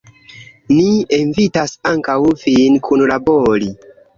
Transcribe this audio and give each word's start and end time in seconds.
Ni 0.77 0.87
invitas 1.17 1.75
ankaŭ 1.91 2.17
vin 2.47 2.81
kunlabori! 2.89 3.71